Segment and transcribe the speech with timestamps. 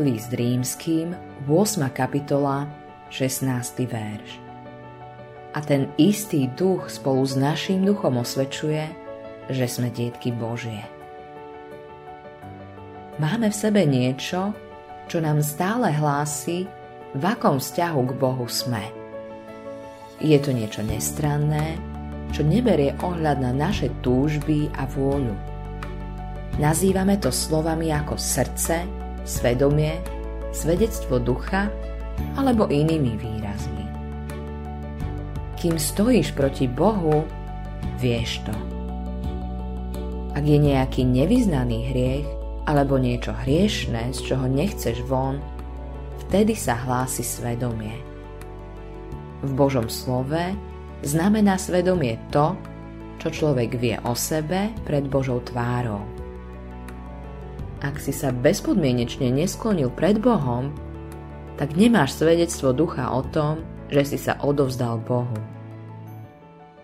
[0.00, 1.12] List rímským,
[1.44, 1.92] 8.
[1.92, 2.64] kapitola,
[3.12, 3.44] 16.
[3.84, 4.40] verš.
[5.52, 8.88] A ten istý duch spolu s naším duchom osvedčuje,
[9.52, 10.80] že sme dietky Božie.
[13.20, 14.56] Máme v sebe niečo,
[15.12, 16.64] čo nám stále hlási,
[17.12, 18.88] v akom vzťahu k Bohu sme.
[20.24, 21.76] Je to niečo nestranné,
[22.32, 25.36] čo neberie ohľad na naše túžby a vôľu.
[26.56, 29.98] Nazývame to slovami ako srdce, svedomie,
[30.52, 31.72] svedectvo ducha
[32.36, 33.86] alebo inými výrazmi.
[35.56, 37.22] Kým stojíš proti Bohu,
[38.02, 38.54] vieš to.
[40.32, 42.28] Ak je nejaký nevyznaný hriech
[42.66, 45.38] alebo niečo hriešné, z čoho nechceš von,
[46.26, 47.94] vtedy sa hlási svedomie.
[49.42, 50.54] V Božom slove
[51.02, 52.54] znamená svedomie to,
[53.18, 56.21] čo človek vie o sebe pred Božou tvárou.
[57.82, 60.70] Ak si sa bezpodmienečne nesklonil pred Bohom,
[61.58, 65.36] tak nemáš svedectvo ducha o tom, že si sa odovzdal Bohu.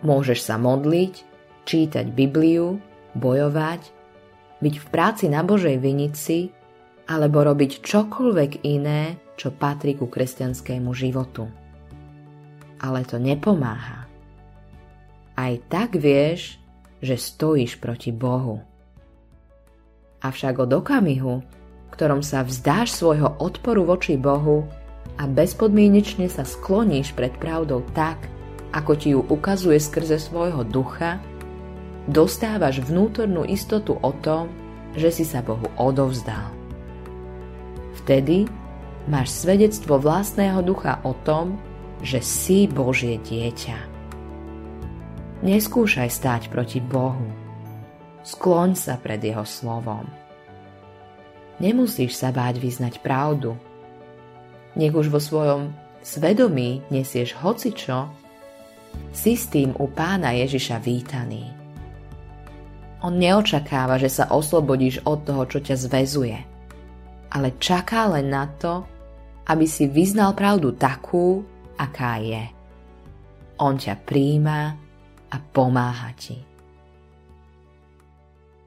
[0.00, 1.14] Môžeš sa modliť,
[1.68, 2.80] čítať Bibliu,
[3.12, 3.92] bojovať,
[4.64, 6.48] byť v práci na Božej vinici
[7.06, 11.44] alebo robiť čokoľvek iné, čo patrí ku kresťanskému životu.
[12.80, 14.06] Ale to nepomáha
[15.36, 16.56] aj tak vieš,
[17.04, 18.64] že stojíš proti Bohu.
[20.26, 21.38] Avšak od okamihu,
[21.94, 24.66] ktorom sa vzdáš svojho odporu voči Bohu
[25.14, 28.26] a bezpodmienečne sa skloníš pred pravdou tak,
[28.74, 31.22] ako ti ju ukazuje skrze svojho ducha,
[32.10, 34.50] dostávaš vnútornú istotu o tom,
[34.98, 36.50] že si sa Bohu odovzdal.
[38.02, 38.50] Vtedy
[39.06, 41.54] máš svedectvo vlastného ducha o tom,
[42.02, 43.78] že si Božie dieťa.
[45.46, 47.45] Neskúšaj stáť proti Bohu.
[48.26, 50.02] Skloň sa pred Jeho slovom.
[51.62, 53.54] Nemusíš sa báť vyznať pravdu.
[54.74, 55.70] Nech už vo svojom
[56.02, 58.10] svedomí nesieš hocičo,
[59.14, 61.46] si s tým u pána Ježiša vítaný.
[63.06, 66.38] On neočakáva, že sa oslobodíš od toho, čo ťa zväzuje,
[67.30, 68.82] ale čaká len na to,
[69.46, 71.46] aby si vyznal pravdu takú,
[71.78, 72.42] aká je.
[73.62, 74.74] On ťa príjma
[75.30, 76.55] a pomáha ti.